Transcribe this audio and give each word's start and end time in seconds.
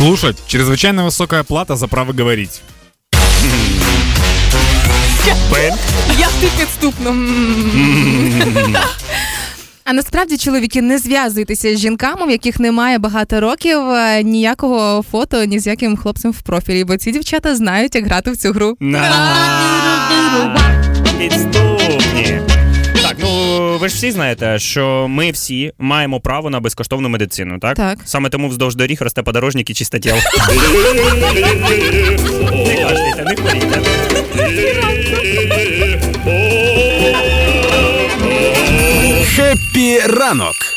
Слушать. 0.00 0.38
Чрезвычайно 0.46 1.04
высокая 1.04 1.44
плата 1.44 1.76
за 1.76 1.86
право 1.86 2.14
говорить. 2.14 2.62
Я 6.18 6.26
ти 6.40 6.48
підступно. 6.58 7.14
А 9.84 9.92
насправді, 9.92 10.36
чоловіки, 10.36 10.82
не 10.82 10.98
зв'язуйтеся 10.98 11.76
з 11.76 11.78
жінками, 11.78 12.26
в 12.26 12.30
яких 12.30 12.60
немає 12.60 12.98
багато 12.98 13.40
років 13.40 13.78
е, 13.90 14.22
ніякого 14.22 15.04
фото 15.10 15.44
ні 15.44 15.58
з 15.58 15.66
яким 15.66 15.96
хлопцем 15.96 16.30
в 16.30 16.42
профілі, 16.42 16.84
бо 16.84 16.96
ці 16.96 17.12
дівчата 17.12 17.56
знають, 17.56 17.94
як 17.94 18.06
грати 18.06 18.30
в 18.30 18.36
цю 18.36 18.52
гру. 18.52 18.76
Ви 23.80 23.88
ж 23.88 23.94
всі 23.94 24.10
знаєте, 24.10 24.58
що 24.58 25.06
ми 25.08 25.30
всі 25.30 25.72
маємо 25.78 26.20
право 26.20 26.50
на 26.50 26.60
безкоштовну 26.60 27.08
медицину, 27.08 27.58
так? 27.58 27.76
Так. 27.76 27.98
Саме 28.04 28.28
тому 28.28 28.48
вздовж 28.48 28.74
доріг 28.74 29.02
росте 29.02 29.22
подорожник 29.22 29.70
і 29.70 29.74
чистотіл. 29.74 30.14
Не 32.66 32.76
кашляйте, 32.76 33.24
не 33.24 33.36
хворійте. 33.36 33.82
Хеппі 39.24 39.98
ранок 40.06 40.69